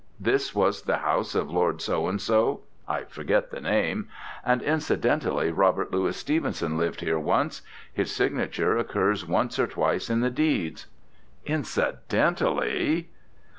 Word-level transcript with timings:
—"This 0.19 0.55
was 0.55 0.81
the 0.81 0.97
house 0.97 1.35
of 1.35 1.51
Lord 1.51 1.79
So 1.79 2.07
and 2.07 2.19
so" 2.19 2.61
(I 2.87 3.03
forget 3.03 3.51
the 3.51 3.61
name)—"and 3.61 4.63
incidentally, 4.63 5.51
Robert 5.51 5.91
Louis 5.93 6.17
Stevenson 6.17 6.75
lived 6.75 7.01
here 7.01 7.19
once. 7.19 7.61
His 7.93 8.11
signature 8.11 8.75
occurs 8.79 9.27
once 9.27 9.59
or 9.59 9.67
twice 9.67 10.09
in 10.09 10.21
the 10.21 10.31
deeds." 10.31 10.87
Incidentally!... 11.45 13.09